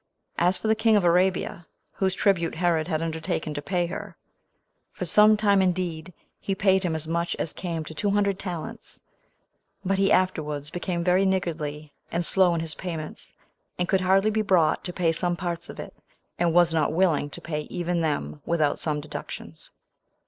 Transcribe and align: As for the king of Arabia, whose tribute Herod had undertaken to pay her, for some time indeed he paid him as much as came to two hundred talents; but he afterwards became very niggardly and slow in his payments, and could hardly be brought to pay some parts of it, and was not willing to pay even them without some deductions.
As 0.39 0.57
for 0.57 0.67
the 0.67 0.73
king 0.73 0.95
of 0.95 1.03
Arabia, 1.03 1.67
whose 1.91 2.15
tribute 2.15 2.55
Herod 2.55 2.87
had 2.87 3.03
undertaken 3.03 3.53
to 3.53 3.61
pay 3.61 3.85
her, 3.85 4.17
for 4.91 5.05
some 5.05 5.37
time 5.37 5.61
indeed 5.61 6.11
he 6.39 6.55
paid 6.55 6.81
him 6.81 6.95
as 6.95 7.07
much 7.07 7.35
as 7.35 7.53
came 7.53 7.83
to 7.85 7.93
two 7.93 8.09
hundred 8.09 8.39
talents; 8.39 8.99
but 9.85 9.99
he 9.99 10.11
afterwards 10.11 10.71
became 10.71 11.03
very 11.03 11.23
niggardly 11.23 11.93
and 12.11 12.25
slow 12.25 12.55
in 12.55 12.61
his 12.61 12.73
payments, 12.73 13.33
and 13.77 13.87
could 13.87 14.01
hardly 14.01 14.31
be 14.31 14.41
brought 14.41 14.83
to 14.85 14.91
pay 14.91 15.11
some 15.11 15.35
parts 15.35 15.69
of 15.69 15.79
it, 15.79 15.93
and 16.39 16.51
was 16.51 16.73
not 16.73 16.91
willing 16.91 17.29
to 17.29 17.39
pay 17.39 17.67
even 17.69 18.01
them 18.01 18.41
without 18.43 18.79
some 18.79 19.01
deductions. 19.01 19.69